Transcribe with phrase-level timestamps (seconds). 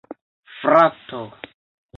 [0.61, 1.21] frato